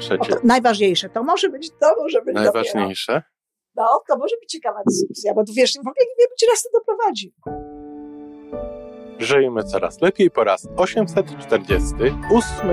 [0.00, 0.32] trzecie.
[0.32, 1.08] to najważniejsze.
[1.08, 2.52] To może być, to może być dopiero.
[2.52, 3.22] Najważniejsze.
[3.76, 6.62] No, to może być ciekawa dyskusja, bo tu wiesz, w ogóle nie wiemy, gdzie nas
[6.62, 7.34] to doprowadzi.
[9.18, 12.68] Żyjmy coraz lepiej po raz 848.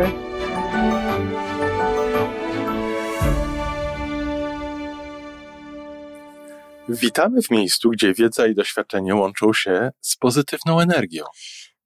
[6.89, 11.23] Witamy w miejscu, gdzie wiedza i doświadczenie łączą się z pozytywną energią.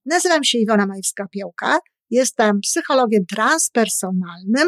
[0.06, 1.78] Nazywam się Iwona Majewska-Piołka.
[2.10, 4.68] Jestem psychologiem transpersonalnym,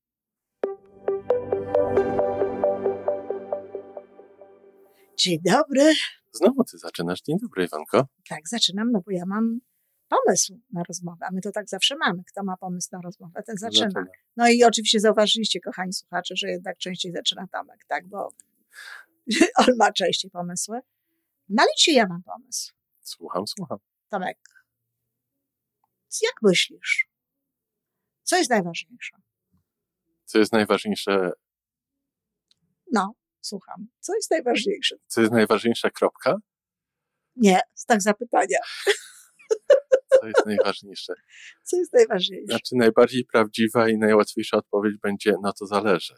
[5.17, 5.93] Dzień dobry.
[6.31, 7.21] Znowu ty zaczynasz.
[7.21, 8.07] Dzień dobry, Iwanko.
[8.29, 9.59] Tak, zaczynam, no bo ja mam
[10.09, 11.25] pomysł na rozmowę.
[11.29, 12.23] A my to tak zawsze mamy.
[12.31, 13.89] Kto ma pomysł na rozmowę, ten zaczyna.
[13.89, 14.11] Zaczyna.
[14.37, 18.29] No i oczywiście zauważyliście, kochani słuchacze, że jednak częściej zaczyna Tomek, tak, bo
[19.67, 20.79] on ma częściej pomysły.
[21.49, 22.73] No ale dzisiaj ja mam pomysł.
[23.01, 23.77] Słucham, słucham.
[24.09, 24.37] Tomek,
[26.21, 27.07] jak myślisz?
[28.23, 29.17] Co jest najważniejsze?
[30.25, 31.31] Co jest najważniejsze?
[32.91, 33.87] No, słucham.
[33.99, 34.95] Co jest najważniejsze?
[35.07, 36.35] Co jest najważniejsza kropka?
[37.35, 38.57] Nie, znak zapytania.
[40.19, 41.13] Co jest najważniejsze?
[41.63, 42.45] Co jest najważniejsze?
[42.45, 46.15] Znaczy, najbardziej prawdziwa i najłatwiejsza odpowiedź będzie, no to zależy.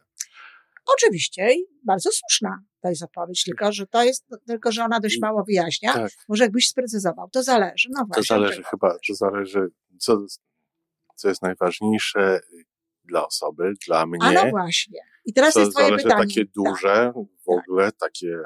[0.85, 5.19] Oczywiście i bardzo słuszna to jest odpowiedź, tylko że to jest, tylko że ona dość
[5.21, 5.93] mało wyjaśnia.
[5.93, 7.89] Tak, Może jakbyś sprecyzował, to zależy.
[7.91, 8.23] No to właśnie.
[8.35, 9.07] zależy czego chyba, zależy?
[9.07, 9.67] to zależy,
[9.99, 10.25] co,
[11.15, 12.39] co jest najważniejsze
[13.03, 14.19] dla osoby, dla mnie.
[14.21, 14.99] A no właśnie.
[15.25, 16.15] I teraz jest twoje pytanie.
[16.27, 16.53] takie Tak.
[16.55, 17.13] duże,
[17.45, 18.37] w ogóle takie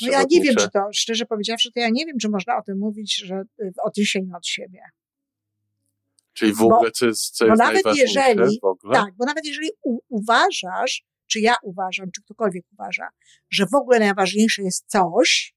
[0.00, 2.62] No ja nie wiem, czy to, szczerze powiedziawszy, to ja nie wiem, czy można o
[2.62, 4.80] tym mówić, że y, w odniesieniu od siebie.
[6.32, 8.94] Czyli w bo- ogóle, co jest, co bo jest nawet jeżeli- w ogóle?
[8.94, 13.08] Tak, bo nawet jeżeli u, uważasz, czy ja uważam, czy ktokolwiek uważa,
[13.50, 15.54] że w ogóle najważniejsze jest coś,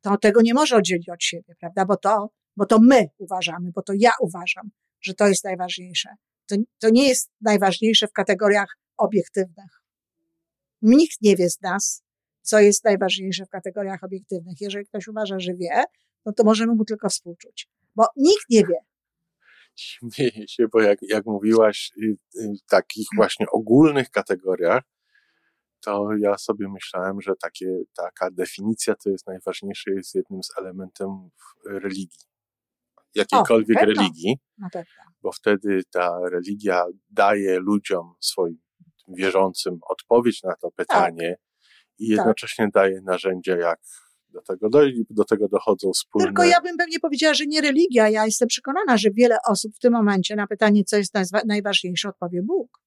[0.00, 1.84] to tego nie może oddzielić od siebie, prawda?
[1.84, 6.08] Bo to, bo to my uważamy, bo to ja uważam, że to jest najważniejsze.
[6.46, 9.82] To, to nie jest najważniejsze w kategoriach obiektywnych.
[10.82, 12.02] Nikt nie wie z nas,
[12.42, 14.60] co jest najważniejsze w kategoriach obiektywnych.
[14.60, 15.84] Jeżeli ktoś uważa, że wie,
[16.26, 17.68] no to możemy mu tylko współczuć.
[17.94, 18.78] Bo nikt nie wie.
[19.74, 24.82] Śmieję się, bo jak, jak mówiłaś y, y, w takich właśnie ogólnych kategoriach,
[25.80, 31.32] to ja sobie myślałem, że takie, taka definicja, co jest najważniejsze, jest jednym z elementów
[31.64, 32.26] religii.
[33.16, 33.94] Jakiejkolwiek pewno.
[33.94, 34.38] religii,
[35.22, 38.58] bo wtedy ta religia daje ludziom swoim
[39.08, 41.36] wierzącym odpowiedź na to pytanie
[41.98, 43.80] i jednocześnie daje narzędzia, jak
[44.28, 46.26] do tego dojść, do tego dochodzą wspólne.
[46.26, 48.08] Tylko ja bym pewnie powiedziała, że nie religia.
[48.08, 51.14] Ja jestem przekonana, że wiele osób w tym momencie na pytanie, co jest
[51.46, 52.80] najważniejsze, odpowie Bóg.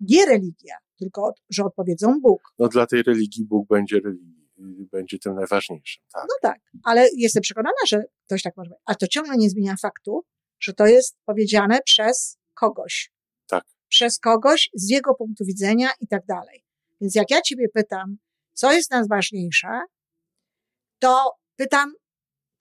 [0.00, 2.40] Nie religia, tylko że odpowiedzą Bóg.
[2.58, 4.41] No dla tej religii Bóg będzie religii,
[4.92, 6.24] będzie tym najważniejszym, tak?
[6.28, 8.84] No tak, ale jestem przekonana, że ktoś tak może powiedzieć.
[8.86, 10.24] A to ciągle nie zmienia faktu,
[10.60, 13.12] że to jest powiedziane przez kogoś.
[13.48, 13.64] Tak.
[13.88, 16.64] Przez kogoś z jego punktu widzenia i tak dalej.
[17.00, 18.16] Więc jak ja ciebie pytam,
[18.52, 19.68] co jest najważniejsze,
[20.98, 21.92] to pytam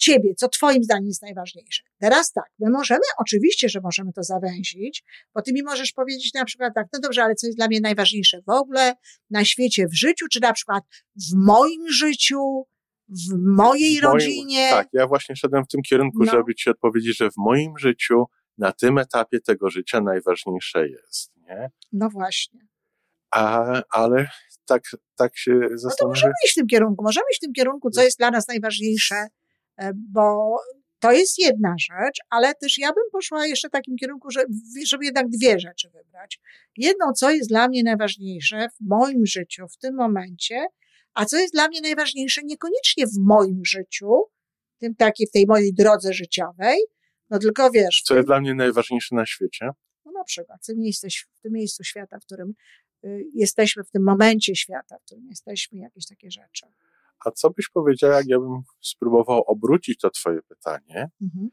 [0.02, 1.84] ciebie, co twoim zdaniem jest najważniejsze.
[2.00, 5.04] Teraz tak, my możemy, oczywiście, że możemy to zawęzić,
[5.36, 7.80] bo ty mi możesz powiedzieć na przykład tak, no dobrze, ale co jest dla mnie
[7.82, 8.94] najważniejsze w ogóle,
[9.30, 10.84] na świecie, w życiu, czy na przykład
[11.32, 12.66] w moim życiu,
[13.10, 14.70] w mojej W moim- rodzinie.
[14.70, 16.32] Tak, ja właśnie szedłem w tym kierunku, No.
[16.32, 18.26] żeby ci odpowiedzieć, że w moim życiu,
[18.58, 21.70] na tym etapie tego życia najważniejsze jest, nie?
[21.92, 22.60] No właśnie.
[23.36, 24.28] A, ale
[24.66, 24.84] tak,
[25.16, 26.10] tak się No to zastanawiam.
[26.12, 29.16] możemy iść w tym kierunku, możemy iść w tym kierunku, co jest dla nas najważniejsze,
[29.96, 30.56] bo
[31.00, 34.46] to jest jedna rzecz, ale też ja bym poszła jeszcze w takim kierunku, że-
[34.88, 36.40] żeby jednak dwie rzeczy wybrać.
[36.78, 40.66] Jedną, co jest dla mnie najważniejsze w moim życiu w tym momencie,
[41.14, 44.12] a co jest dla mnie najważniejsze niekoniecznie w moim życiu,
[44.78, 46.78] tym takiej, w tej mojej drodze życiowej,
[47.30, 49.70] no tylko wiesz, Co jest dla mnie najważniejsze na świecie?
[50.06, 52.54] no na przykład w tym, miejscu, w tym miejscu świata, w którym
[53.06, 56.66] y, jesteśmy, w tym momencie świata, w którym jesteśmy, jakieś takie rzeczy.
[57.26, 61.50] A co byś powiedziała, jak ja bym spróbował obrócić to twoje pytanie Mhm.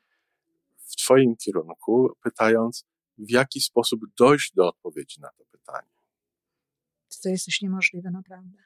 [0.76, 2.85] w twoim kierunku, pytając,
[3.19, 5.88] w jaki sposób dojść do odpowiedzi na to pytanie?
[7.23, 8.59] To jest coś niemożliwe, naprawdę.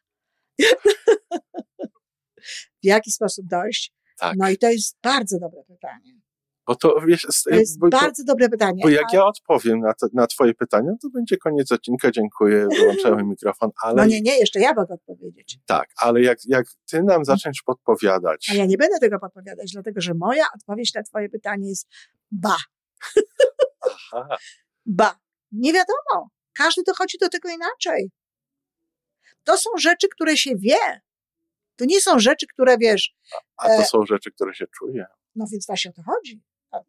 [2.83, 3.93] w jaki sposób dojść?
[4.19, 4.35] Tak.
[4.39, 6.21] No i to jest bardzo dobre pytanie.
[6.67, 8.83] Bo to, wiesz, to jest bo, bardzo dobre pytanie.
[8.83, 9.17] Bo jak a...
[9.17, 13.95] ja odpowiem na, na twoje pytania, to będzie koniec odcinka, dziękuję, wyłączamy mikrofon, ale...
[13.95, 15.59] No nie, nie, jeszcze ja mogę odpowiedzieć.
[15.67, 18.49] Tak, ale jak, jak ty nam zaczniesz podpowiadać...
[18.51, 21.89] A ja nie będę tego podpowiadać, dlatego że moja odpowiedź na twoje pytanie jest
[22.31, 22.57] ba.
[23.81, 24.37] Aha.
[24.87, 25.19] Ba.
[25.53, 26.31] Nie wiadomo.
[26.53, 28.11] Każdy dochodzi do tego inaczej.
[29.45, 31.01] To są rzeczy, które się wie.
[31.77, 33.15] To nie są rzeczy, które wiesz.
[33.57, 33.85] A, a to e...
[33.85, 35.07] są rzeczy, które się czuje.
[35.35, 36.41] No więc właśnie o to chodzi.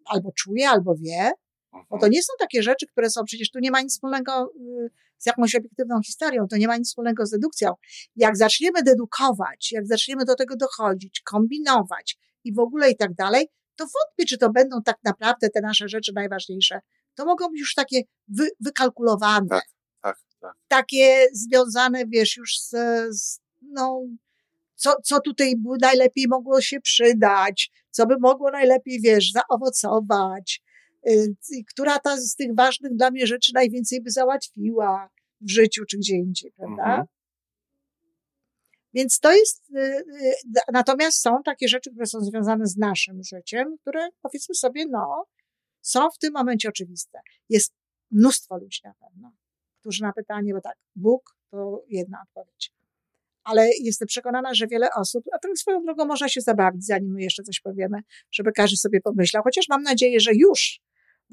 [0.05, 1.31] Albo czuje, albo wie.
[1.73, 2.11] Bo to mhm.
[2.11, 5.55] nie są takie rzeczy, które są, przecież tu nie ma nic wspólnego y, z jakąś
[5.55, 7.73] obiektywną historią, to nie ma nic wspólnego z dedukcją.
[8.15, 13.47] Jak zaczniemy dedukować, jak zaczniemy do tego dochodzić, kombinować i w ogóle i tak dalej,
[13.75, 16.79] to wątpię, czy to będą tak naprawdę te nasze rzeczy najważniejsze.
[17.15, 19.47] To mogą być już takie wy, wykalkulowane.
[19.49, 19.65] Tak,
[20.01, 20.55] tak, tak.
[20.67, 22.69] Takie związane, wiesz, już z,
[23.17, 24.01] z no,
[24.83, 30.61] co, co tutaj najlepiej mogło się przydać, co by mogło najlepiej, wiesz, zaowocować,
[31.07, 31.35] y,
[31.69, 35.09] która ta z tych ważnych dla mnie rzeczy najwięcej by załatwiła
[35.41, 36.83] w życiu czy gdzie indziej, prawda?
[36.83, 37.07] Mhm.
[38.93, 43.77] Więc to jest, y, y, natomiast są takie rzeczy, które są związane z naszym życiem,
[43.81, 45.25] które powiedzmy sobie, no,
[45.81, 47.19] są w tym momencie oczywiste.
[47.49, 47.73] Jest
[48.11, 49.31] mnóstwo ludzi na pewno,
[49.79, 52.73] którzy na pytanie, bo tak, Bóg to jedna odpowiedź.
[53.43, 57.21] Ale jestem przekonana, że wiele osób, a to swoją drogą można się zabawić, zanim my
[57.21, 57.99] jeszcze coś powiemy,
[58.31, 60.79] żeby każdy sobie pomyślał, chociaż mam nadzieję, że już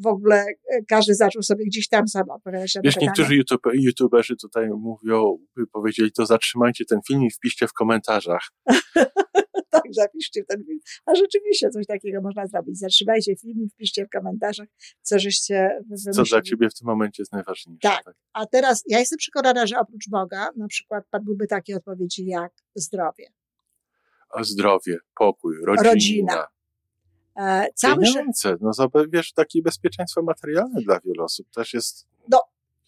[0.00, 4.36] w ogóle e, każdy zaczął sobie gdzieś tam sam odpowiadać na Wiesz, niektórzy YouTube, YouTuberzy
[4.36, 8.48] tutaj mówią, by powiedzieli, to zatrzymajcie ten film i wpiszcie w komentarzach.
[9.70, 10.78] tak, zapiszcie ten film.
[11.06, 12.78] A rzeczywiście coś takiego można zrobić.
[12.78, 14.68] Zatrzymajcie film i wpiszcie w komentarzach,
[15.02, 16.14] co żeście wymyślili.
[16.14, 17.88] Co dla ciebie w tym momencie jest najważniejsze.
[17.88, 18.04] Tak.
[18.04, 18.14] tak.
[18.32, 23.32] A teraz ja jestem przekonana, że oprócz Boga na przykład padłyby takie odpowiedzi jak zdrowie.
[24.30, 25.90] A zdrowie, pokój, rodzina.
[25.90, 26.46] rodzina
[27.74, 28.70] cały Pieniądze, no
[29.08, 32.06] wiesz, takie bezpieczeństwo materialne dla wielu osób też jest.
[32.28, 32.40] No,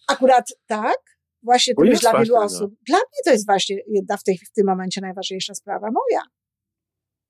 [0.07, 0.97] akurat tak,
[1.43, 2.41] właśnie to jest dla wielu no.
[2.43, 2.71] osób.
[2.71, 2.77] No.
[2.87, 6.23] Dla mnie to jest właśnie jedna w, tej, w tym momencie najważniejsza sprawa moja.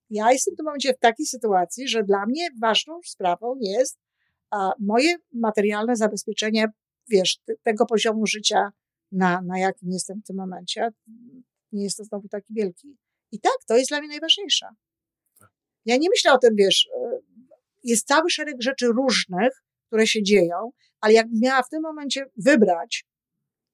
[0.09, 3.99] Ja jestem w tym momencie w takiej sytuacji, że dla mnie ważną sprawą jest
[4.51, 6.67] a, moje materialne zabezpieczenie,
[7.09, 8.71] wiesz, tego poziomu życia,
[9.11, 10.89] na, na jakim jestem w tym momencie.
[11.71, 12.97] Nie jest to znowu taki wielki.
[13.31, 14.67] I tak, to jest dla mnie najważniejsze.
[15.85, 17.19] Ja nie myślę o tym, wiesz, e,
[17.83, 20.71] jest cały szereg rzeczy różnych, które się dzieją,
[21.01, 23.05] ale jakbym miała w tym momencie wybrać,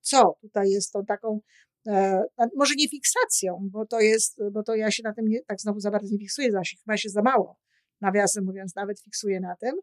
[0.02, 1.40] co tutaj jest tą taką,
[1.88, 2.24] e,
[2.56, 5.80] może nie fiksacją, bo to jest, bo to ja się na tym nie, tak znowu
[5.80, 7.58] za bardzo nie fiksuję, zaś chyba się za mało,
[8.02, 9.76] nawiasem mówiąc, nawet fiksuję na tym,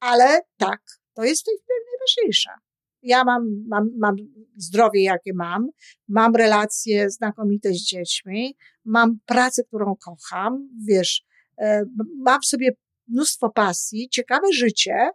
[0.00, 0.80] ale tak,
[1.14, 2.50] to jest w tej chwili najważniejsze.
[3.02, 4.16] Ja mam, mam, mam
[4.56, 5.68] zdrowie, jakie mam,
[6.08, 11.24] mam relacje znakomite z dziećmi, mam pracę, którą kocham, wiesz,
[11.62, 11.84] E,
[12.18, 12.70] mam w sobie
[13.08, 15.10] mnóstwo pasji, ciekawe życie,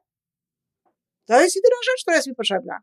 [1.25, 2.79] to jest jedyna rzecz, która jest mi potrzebna.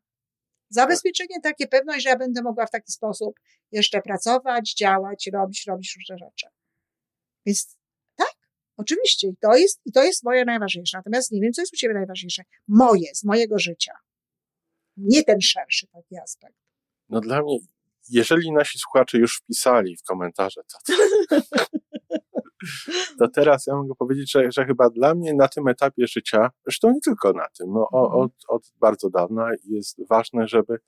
[0.69, 3.40] Zabezpieczenie takie, pewność, że ja będę mogła w taki sposób
[3.72, 6.46] jeszcze pracować, działać, robić, robić różne rzeczy.
[7.46, 7.76] Więc
[8.16, 8.34] tak,
[8.76, 9.28] oczywiście.
[9.28, 10.99] I to jest, i to jest moje najważniejsze.
[10.99, 12.43] Natomiast nie wiem, co jest u Ciebie najważniejsze.
[12.69, 13.93] Moje, z mojego życia.
[14.96, 16.56] Nie ten szerszy taki aspekt.
[17.08, 17.58] No dla mnie,
[18.08, 21.66] jeżeli nasi słuchacze już wpisali w komentarze, to, to
[23.19, 26.90] to teraz ja mogę powiedzieć, że, że chyba dla mnie na tym etapie życia, zresztą
[26.90, 28.20] nie tylko na tym, no, mhm.
[28.20, 30.78] od, od bardzo dawna jest ważne, żeby,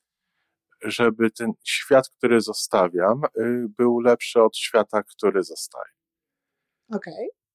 [0.83, 5.93] żeby ten świat, który zostawiam, y, był lepszy od świata, który zostaje.
[6.89, 7.13] Okej.
[7.13, 7.47] Okay.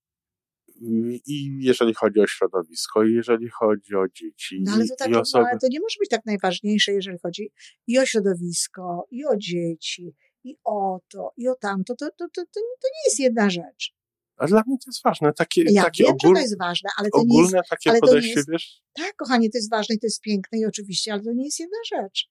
[1.27, 4.63] I jeżeli chodzi o środowisko, i jeżeli chodzi o dzieci.
[4.65, 5.45] No ale to, tak, i osoby...
[5.45, 7.53] ale to nie może być tak najważniejsze, jeżeli chodzi
[7.87, 10.15] i o środowisko, i o dzieci,
[10.45, 11.95] i o to, i o tamto.
[11.97, 13.95] To, to, to, to, to nie jest jedna rzecz.
[14.37, 15.33] A dla mnie to jest ważne.
[15.33, 17.91] Takie, ja takie wiem, ogólne, że to jest ważne, ale to ogólne nie jest, takie
[17.91, 18.83] ale podejście, jest, wiesz?
[18.93, 21.61] Tak, kochanie, to jest ważne i to jest piękne i oczywiście, ale to nie jest
[21.61, 22.29] jedna rzecz.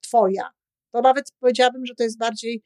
[0.00, 0.50] Twoja.
[0.92, 2.62] To nawet powiedziałabym, że to jest bardziej,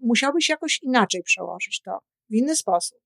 [0.00, 1.98] musiałbyś jakoś inaczej przełożyć to,
[2.30, 2.98] w inny sposób.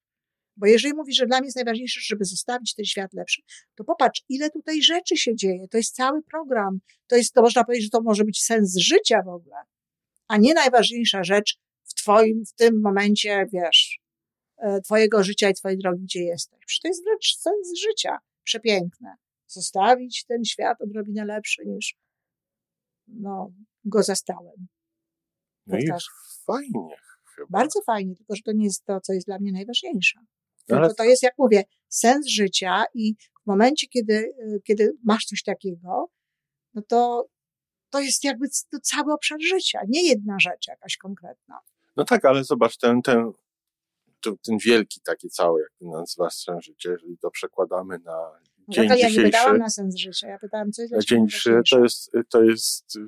[0.57, 3.43] Bo jeżeli mówisz, że dla mnie jest najważniejsze, żeby zostawić ten świat lepszy,
[3.75, 5.69] to popatrz, ile tutaj rzeczy się dzieje.
[5.69, 6.79] To jest cały program.
[7.07, 9.57] To jest, to można powiedzieć, że to może być sens życia w ogóle.
[10.29, 14.02] A nie najważniejsza rzecz w twoim, w tym momencie, wiesz,
[14.85, 16.59] twojego życia i twojej drogi, gdzie jesteś.
[16.66, 18.19] Przecież to jest wręcz sens życia.
[18.45, 19.14] Przepiękne.
[19.47, 21.97] Zostawić ten świat odrobinę lepszy niż
[23.07, 23.52] no,
[23.85, 24.66] go zastałem.
[25.66, 25.87] No i
[26.47, 26.97] fajnie.
[27.37, 27.47] Chyba.
[27.50, 30.21] Bardzo fajnie, tylko że to nie jest to, co jest dla mnie najważniejsze.
[30.66, 30.95] Tylko Ale...
[30.95, 36.11] to jest, jak mówię, sens życia i w momencie, kiedy, e, kiedy masz coś takiego,
[36.75, 37.26] no to
[37.90, 41.59] to jest jakby to cały obszar życia, nie jedna rzecz jakaś konkretna.
[41.97, 43.33] No tak, ale zobacz, ten, ten
[44.23, 48.33] ten wielki taki cały, jak to nazywa sens życia, jeżeli to przekładamy na
[48.69, 50.93] No dzień tak, ale ja nie dzisiejszy, pytałam na sens życia, ja pytałam, co jest
[50.93, 51.76] na dzień dzisiejszy najważniejsze.
[51.76, 52.99] to jest, to jest,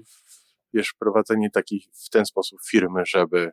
[0.72, 3.50] wiesz, prowadzenie takiej w ten sposób firmy, żeby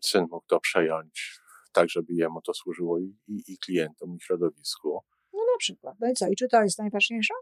[0.00, 1.40] syn mógł to przejąć,
[1.72, 5.00] tak, żeby jemu to służyło i, i, klientom, i środowisku.
[5.32, 5.96] No na przykład.
[6.00, 6.28] No i co?
[6.28, 7.34] I czy to jest najważniejsze?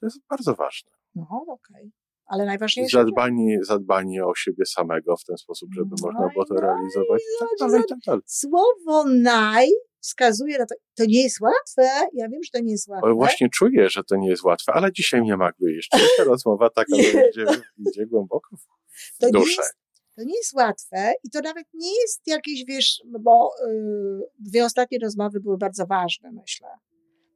[0.00, 0.90] To jest bardzo ważne.
[1.14, 1.92] No okej.
[2.26, 2.98] Ale najważniejsze...
[2.98, 7.22] Zadbanie, zadbanie o siebie samego w ten sposób, żeby No można było to no realizować
[7.40, 8.22] tak dalej, i tak dalej.
[8.26, 11.82] Słowo naj wskazuje na to, to nie jest łatwe.
[12.12, 13.10] Ja wiem, że to nie jest łatwe.
[13.10, 15.98] O, właśnie czuję, że to nie jest łatwe, ale dzisiaj nie Magdy jeszcze.
[16.02, 17.46] Jeszcze rozmowa taka, idzie,
[17.78, 19.62] idzie głęboko w to nie duszę.
[19.62, 19.74] jest,
[20.16, 24.98] to nie jest łatwe i to nawet nie jest jakieś, wiesz, bo y, dwie ostatnie
[25.02, 26.68] rozmowy były bardzo ważne, myślę.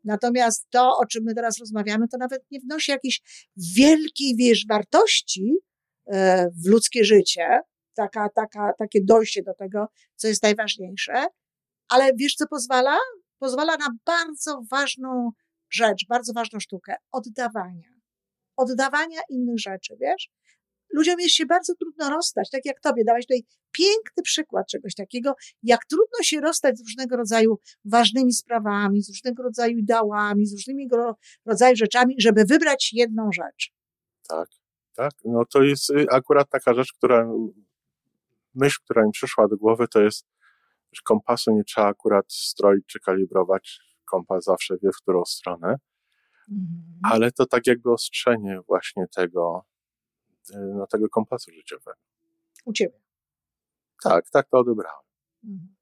[0.04, 3.20] Natomiast to, o czym my teraz rozmawiamy, to nawet nie wnosi jakiejś
[3.76, 5.56] wielkiej, wiesz, wartości
[6.08, 6.12] y,
[6.64, 7.60] w ludzkie życie,
[7.94, 11.26] taka, taka, takie dojście do tego, co jest najważniejsze,
[11.88, 12.96] ale wiesz, co pozwala?
[13.38, 15.30] Pozwala na bardzo ważną
[15.70, 17.88] rzecz, bardzo ważną sztukę oddawania.
[18.56, 20.30] Oddawania innych rzeczy, wiesz?
[20.92, 23.04] Ludziom jest się bardzo trudno rozstać, tak jak tobie.
[23.04, 23.42] Dałeś tutaj
[23.72, 29.42] piękny przykład czegoś takiego, jak trudno się rozstać z różnego rodzaju ważnymi sprawami, z różnego
[29.42, 30.88] rodzaju ideałami, z różnymi
[31.46, 33.72] rodzaju rzeczami, żeby wybrać jedną rzecz.
[34.28, 34.48] Tak,
[34.94, 35.12] tak.
[35.24, 37.28] No to jest y, akurat taka rzecz, która,
[38.54, 40.26] myśl, która mi przyszła do głowy, to jest,
[40.92, 43.80] że kompasu nie trzeba akurat stroić czy kalibrować.
[44.04, 45.76] Kompas zawsze wie, w którą stronę,
[46.50, 47.00] Mhm.
[47.02, 49.64] ale to tak jakby ostrzenie właśnie tego,
[50.74, 51.98] no, tego kompasu życiowego.
[52.64, 53.00] U ciebie.
[54.02, 55.04] Tak, tak to odebrałem.
[55.44, 55.80] Mhm.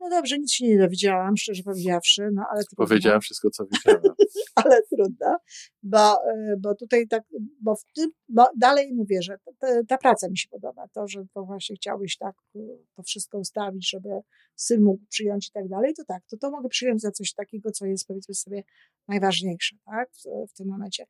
[0.00, 2.86] No dobrze, nic się nie dowiedziałam, szczerze powiedziawszy, no ale trudno.
[2.86, 4.16] Powiedziałem wszystko, co wiedziałem.
[4.64, 5.38] ale trudno,
[5.82, 7.22] bo, y, bo tutaj tak,
[7.60, 11.24] bo w tym, bo dalej mówię, że ta, ta praca mi się podoba, to, że
[11.34, 12.58] to właśnie chciałbyś tak y,
[12.96, 14.08] to wszystko ustawić, żeby
[14.56, 17.70] syn mógł przyjąć i tak dalej, to tak, to to mogę przyjąć za coś takiego,
[17.70, 18.62] co jest powiedzmy sobie
[19.08, 21.04] najważniejsze, tak, w, w tym momencie.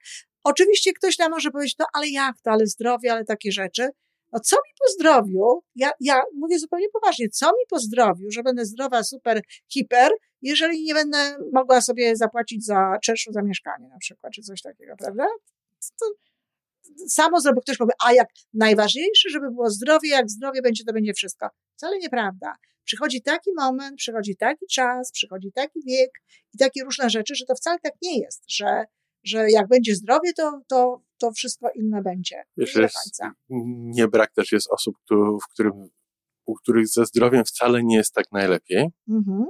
[0.45, 3.91] Oczywiście ktoś nam może powiedzieć, no ale jak to, ale zdrowie, ale takie rzeczy.
[4.33, 8.43] No co mi po zdrowiu, ja, ja mówię zupełnie poważnie, co mi po zdrowiu, że
[8.43, 10.11] będę zdrowa, super, hiper,
[10.43, 14.95] jeżeli nie będę mogła sobie zapłacić za czynszu za mieszkanie na przykład, czy coś takiego,
[14.99, 15.27] prawda?
[16.01, 16.07] To
[17.09, 21.15] samo zrobi ktoś powie, a jak najważniejsze, żeby było zdrowie, jak zdrowie będzie, to będzie
[21.15, 21.49] wszystko.
[21.77, 22.55] Wcale nieprawda.
[22.85, 26.11] Przychodzi taki moment, przychodzi taki czas, przychodzi taki wiek
[26.55, 28.85] i takie różne rzeczy, że to wcale tak nie jest, że,
[29.23, 32.43] że jak będzie zdrowie, to, to, to wszystko inne będzie.
[32.57, 32.97] Wiesz, jest,
[33.95, 34.97] nie brak też jest osób,
[35.43, 35.89] w którym,
[36.47, 39.47] u których ze zdrowiem wcale nie jest tak najlepiej, Mhm.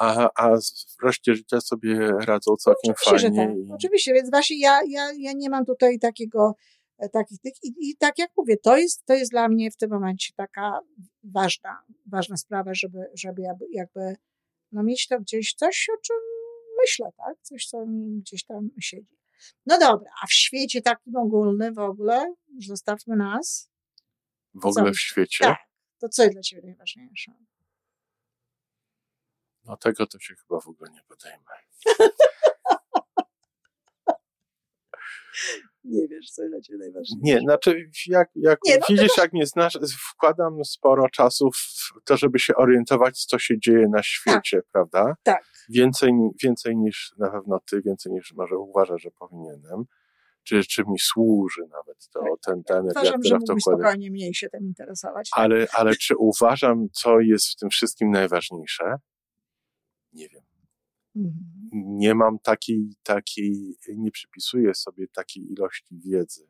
[0.00, 3.46] a, a z- w reszcie życia sobie radzą całkiem Oczywiście, że fajnie.
[3.46, 3.56] tak.
[3.68, 6.54] i- Oczywiście, więc właśnie ja, ja, ja nie mam tutaj takiego,
[6.98, 9.76] e, takich tych i, i tak jak mówię, to jest, to jest dla mnie w
[9.76, 10.80] tym momencie taka
[11.24, 14.16] ważna, ważna sprawa, żeby, żeby jakby, jakby
[14.72, 16.16] no mieć to gdzieś coś, o czym
[16.82, 17.34] myślę, tak?
[17.42, 19.18] Coś, co mi gdzieś tam siedzi.
[19.66, 23.70] No dobra, a w świecie takim ogólnym w ogóle, już zostawmy nas,
[24.54, 25.44] w ogóle w świecie.
[25.44, 25.58] Tak.
[25.98, 27.32] to co jest dla Ciebie najważniejsze?
[29.64, 31.44] No tego to się chyba w ogóle nie podejmę.
[35.84, 37.34] Nie wiesz, co jest dla Ciebie najważniejsze.
[37.34, 39.78] Nie, znaczy jak, jak Nie, no widzisz, jak mnie znasz,
[40.10, 45.14] wkładam sporo czasu w to, żeby się orientować, co się dzieje na świecie, prawda?
[45.22, 45.51] Tak.
[45.72, 46.12] Więcej,
[46.42, 49.84] więcej niż na pewno ty, więcej niż może uważasz, że powinienem.
[50.42, 54.10] Czy, czy mi służy nawet to, Tak, ten, ta energia, Uważam, która w to spokojnie
[54.10, 55.30] mniej się tym interesować.
[55.32, 58.94] Ale, ale czy uważam, co jest w tym wszystkim najważniejsze?
[60.12, 60.42] Nie wiem.
[61.16, 61.34] Mhm.
[61.72, 66.48] Nie mam takiej, takiej, nie przypisuję sobie takiej ilości wiedzy,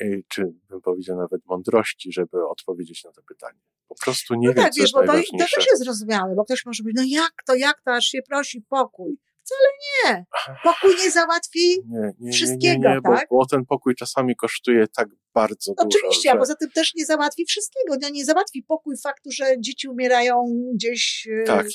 [0.00, 3.60] y, czy bym powiedział nawet mądrości, żeby odpowiedzieć na to pytanie.
[4.08, 6.66] Prostu nie no wiem, tak, co wiesz, bo to, to też jest zrozumiałe, bo ktoś
[6.66, 9.18] może powiedzieć, no jak to, jak to, aż się prosi pokój.
[9.44, 9.68] Wcale
[10.16, 10.26] nie.
[10.64, 11.78] Pokój nie załatwi.
[11.86, 13.28] Nie, nie, wszystkiego, nie, nie, bo, tak?
[13.30, 15.88] bo ten pokój czasami kosztuje tak bardzo dużo.
[15.88, 17.96] Oczywiście, a że- poza tym też nie załatwi wszystkiego.
[18.02, 21.66] No, nie załatwi pokój faktu, że dzieci umierają gdzieś e, Tak,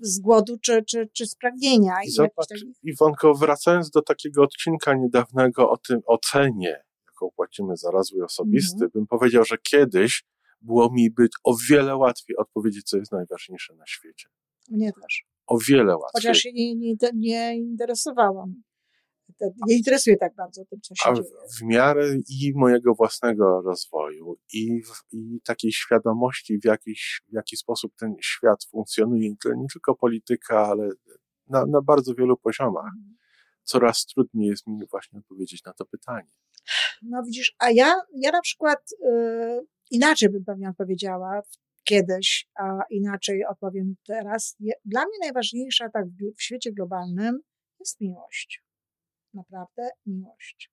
[0.00, 1.94] z głodu czy, czy, czy z pragnienia.
[2.04, 7.76] i I zobacz, takich- Iwonko, wracając do takiego odcinka niedawnego o tym ocenie, jaką płacimy
[7.76, 8.90] za rozwój osobisty, Mhm.
[8.94, 10.24] bym powiedział, że kiedyś
[10.62, 14.28] było mi być o wiele łatwiej odpowiedzieć, co jest najważniejsze na świecie.
[14.70, 15.24] Mnie też.
[15.46, 16.10] O wiele łatwiej.
[16.22, 18.62] Chociaż nie, nie, nie interesowałam.
[19.38, 21.28] Te- Nie interesuje tak bardzo tym, co się A w, dzieje.
[21.58, 27.56] w miarę i mojego własnego rozwoju, i, w, i takiej świadomości, w, jakiś, w jaki
[27.56, 30.88] sposób ten świat funkcjonuje, nie tylko polityka, ale
[31.48, 33.16] na, na bardzo wielu poziomach, Mhm.
[33.62, 36.30] coraz trudniej jest mi właśnie odpowiedzieć na to pytanie.
[37.02, 41.42] No widzisz, a ja, ja na przykład y, inaczej bym pewnie odpowiedziała.
[41.84, 44.56] kiedyś, a inaczej odpowiem teraz.
[44.84, 46.06] Dla mnie najważniejsza tak
[46.38, 47.40] w świecie globalnym
[47.80, 48.62] jest miłość.
[49.34, 50.70] Naprawdę miłość.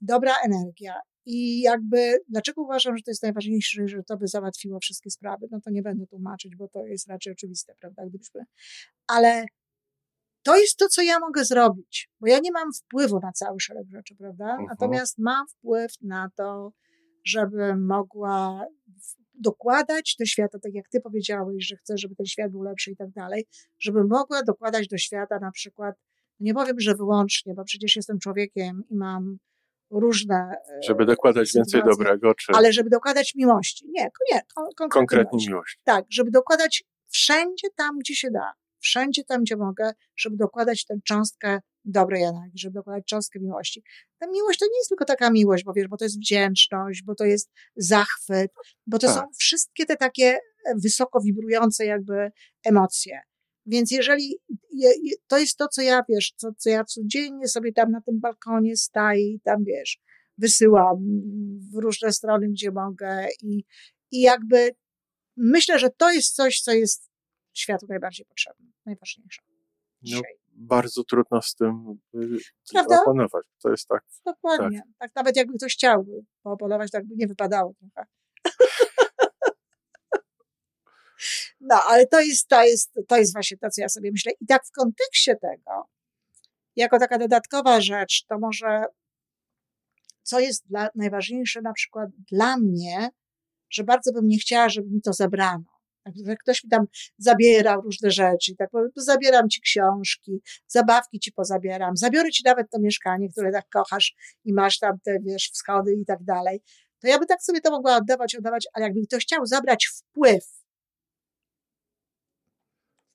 [0.00, 0.94] Dobra energia.
[1.26, 5.46] I jakby, dlaczego uważam, że to jest najważniejsze, że to by załatwiło wszystkie sprawy?
[5.50, 8.06] No to nie będę tłumaczyć, bo to jest raczej oczywiste, prawda?
[8.06, 8.44] Gdybyśmy,
[9.06, 9.44] ale
[10.42, 13.86] to jest to, co ja mogę zrobić, bo ja nie mam wpływu na cały szereg
[13.90, 14.44] rzeczy, prawda?
[14.44, 14.66] Uh-huh.
[14.68, 16.72] Natomiast mam wpływ na to,
[17.24, 18.66] żebym mogła
[19.34, 22.96] dokładać do świata, tak jak ty powiedziałeś, że chcesz, żeby ten świat był lepszy i
[22.96, 23.46] tak dalej,
[23.78, 25.94] żeby mogła dokładać do świata na przykład,
[26.40, 29.38] nie powiem, że wyłącznie, bo przecież jestem człowiekiem i mam
[29.90, 30.54] różne.
[30.68, 32.52] E, żeby dokładać sytuacje, więcej dobrego, czy.
[32.52, 33.86] Ale żeby dokładać miłości.
[33.88, 34.40] Nie, nie,
[34.76, 35.80] kon, konkretnie, miłości.
[35.84, 38.52] Tak, żeby dokładać wszędzie tam, gdzie się da.
[38.78, 43.82] Wszędzie tam, gdzie mogę, żeby dokładać tę cząstkę dobrej energii, żeby dokładać cząstkę miłości.
[44.18, 47.14] Ta miłość to nie jest tylko taka miłość, bo wiesz, bo to jest wdzięczność, bo
[47.14, 48.50] to jest zachwyt,
[48.86, 49.16] bo to tak.
[49.16, 50.26] są wszystkie te takie
[50.66, 52.30] e, wysoko wibrujące jakby
[52.64, 53.20] emocje.
[53.66, 54.38] Więc jeżeli
[55.26, 58.76] to jest to, co ja wiesz, co, co ja codziennie sobie tam na tym balkonie
[58.76, 59.98] staję i tam wiesz,
[60.38, 60.96] wysyłam
[61.72, 63.64] w różne strony, gdzie mogę i,
[64.10, 64.70] i jakby
[65.36, 67.10] myślę, że to jest coś, co jest
[67.52, 69.42] światu najbardziej potrzebne, najważniejsze.
[70.02, 70.20] No,
[70.54, 72.38] bardzo trudno z tym y,
[72.72, 73.00] Prawda?
[73.02, 73.46] opanować.
[73.62, 74.04] To jest tak.
[74.26, 74.78] Dokładnie.
[74.78, 74.88] Tak.
[74.98, 78.08] tak nawet jakby ktoś chciałby opanować, tak by nie wypadało trochę.
[81.60, 84.32] No, ale to jest, to, jest, to jest właśnie to, co ja sobie myślę.
[84.40, 85.88] I tak w kontekście tego,
[86.76, 88.84] jako taka dodatkowa rzecz, to może
[90.22, 93.08] co jest dla, najważniejsze na przykład dla mnie,
[93.70, 95.73] że bardzo bym nie chciała, żeby mi to zabrano.
[96.14, 96.86] Jak ktoś mi tam
[97.18, 102.70] zabierał różne rzeczy, tak powiem, to zabieram ci książki, zabawki ci pozabieram, zabiorę ci nawet
[102.70, 106.62] to mieszkanie, które tak kochasz i masz tam te, wiesz, wschody i tak dalej.
[106.98, 110.64] To ja by tak sobie to mogła oddawać, oddawać, ale jakby ktoś chciał zabrać wpływ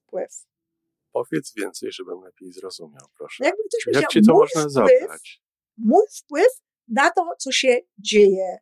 [0.09, 0.45] wpływ.
[1.11, 3.45] Powiedz więcej, żebym lepiej zrozumiał, proszę.
[3.45, 5.41] Jakby ktoś Jak ci to można wpływ, zabrać?
[5.77, 6.47] Mój wpływ
[6.87, 8.57] na to, co się dzieje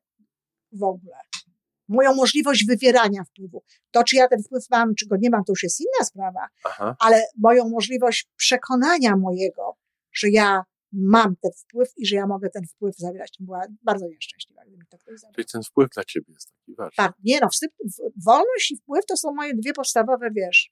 [0.71, 1.17] w ogóle.
[1.87, 3.63] Moją możliwość wywierania wpływu.
[3.91, 6.47] To, czy ja ten wpływ mam, czy go nie mam, to już jest inna sprawa,
[6.63, 6.95] Aha.
[6.99, 9.77] ale moją możliwość przekonania mojego,
[10.13, 14.07] że ja mam ten wpływ i że ja mogę ten wpływ zawierać, to była bardzo
[14.07, 15.35] nieszczęśliwa, gdyby to ktoś zabrał.
[15.35, 16.95] Czyli ten wpływ dla ciebie jest taki ważny.
[16.95, 17.49] Tak, nie no,
[18.25, 20.71] wolność i wpływ to są moje dwie podstawowe, wiesz,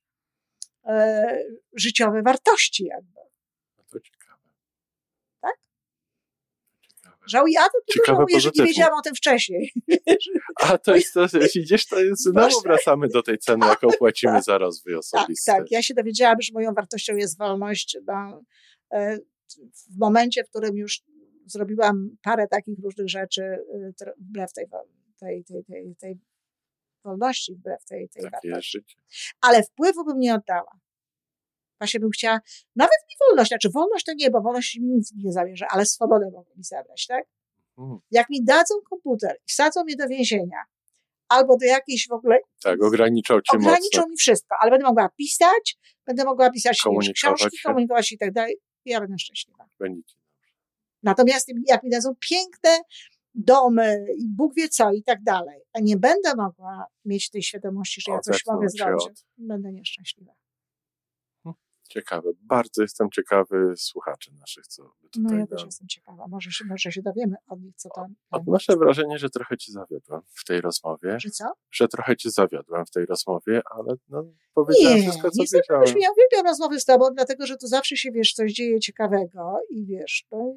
[0.85, 3.19] e, życiowe wartości jakby.
[3.77, 4.41] No to ciekawe.
[5.41, 5.57] Tak?
[7.27, 7.31] Ciekawe.
[7.31, 9.71] Żałuję, a to tylko żałuję, że nie wiedziałam o tym wcześniej.
[10.63, 14.57] A to jest, to, widzisz, to jest, znowu wracamy do tej ceny, jaką płacimy za
[14.57, 15.51] rozwój tak, osobisty.
[15.51, 15.71] Tak, tak.
[15.71, 17.97] Ja się dowiedziałam, że moją wartością jest wolność.
[18.07, 18.41] No,
[19.93, 21.03] w momencie, w którym już
[21.45, 24.65] zrobiłam parę takich różnych rzeczy e, wbrew tej,
[25.19, 26.19] tej, tej, tej, tej
[27.03, 28.85] wolności wbrew tej, tej wartości.
[29.41, 30.71] Ale wpływu bym nie oddała.
[31.79, 32.39] Właśnie bym chciała,
[32.75, 36.25] nawet mi wolność, znaczy wolność to nie, bo wolność mi nic nie zabierze, ale swobodę
[36.25, 37.25] mogą mi zabrać, tak?
[37.75, 37.97] Hmm.
[38.11, 40.57] Jak mi dadzą komputer i wsadzą mnie do więzienia,
[41.29, 42.39] albo do jakiejś w ogóle.
[42.63, 44.07] Tak, ograniczą cię Ograniczą mocno.
[44.07, 46.77] mi wszystko, ale będę mogła pisać, będę mogła pisać
[47.13, 47.63] książki, się.
[47.63, 48.57] komunikować i tak dalej.
[48.85, 49.65] I ja będę szczęśliwa.
[49.79, 50.13] Będzie
[51.03, 52.79] Natomiast jak mi dadzą piękne
[53.33, 58.01] domy i Bóg wie co i tak dalej, a nie będę mogła mieć tej świadomości,
[58.01, 59.25] że ja coś mogę zrobić, od...
[59.37, 60.33] będę nieszczęśliwa.
[61.89, 62.29] Ciekawe.
[62.41, 65.31] Bardzo jestem ciekawy słuchaczy naszych, co by tutaj...
[65.33, 66.27] No ja też jestem ciekawa.
[66.27, 68.05] Może się, może się dowiemy od nich, co to...
[68.31, 71.17] Odnoszę wrażenie, że trochę ci zawiodłem w tej rozmowie.
[71.19, 71.45] Że co?
[71.71, 75.95] Że trochę ci zawiodłem w tej rozmowie, ale no, powiedziałem nie, wszystko, co nie wiedziałem.
[75.95, 79.59] Nie, ja uwielbiam rozmowy z tobą, dlatego, że to zawsze się, wiesz, coś dzieje ciekawego
[79.69, 80.55] i wiesz, no,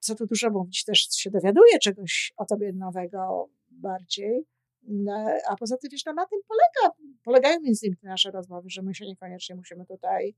[0.00, 4.46] co tu dużo mówić, też się dowiaduje czegoś o tobie nowego bardziej.
[4.82, 8.82] No, a poza tym, wiesz, no, na tym polega, polegają między innymi nasze rozmowy, że
[8.82, 10.34] my się niekoniecznie musimy tutaj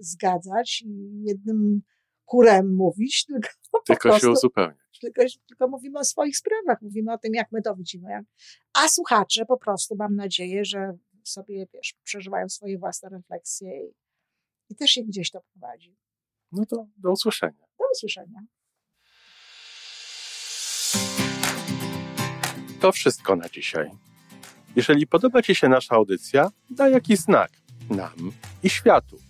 [0.00, 1.82] zgadzać i jednym
[2.24, 3.48] kurem mówić, tylko,
[3.86, 4.98] tylko prostu, się uzupełniać.
[5.00, 8.10] Tylko, tylko mówimy o swoich sprawach, mówimy o tym, jak my to widzimy.
[8.10, 8.24] Jak,
[8.72, 13.94] a słuchacze po prostu, mam nadzieję, że sobie, wiesz, przeżywają swoje własne refleksje i,
[14.68, 15.96] i też je gdzieś to prowadzi.
[16.52, 17.66] No to do usłyszenia.
[17.78, 18.40] Do usłyszenia.
[22.80, 23.90] To wszystko na dzisiaj.
[24.76, 27.50] Jeżeli podoba Ci się nasza audycja, daj jakiś znak
[27.90, 28.32] nam
[28.62, 29.29] i światu.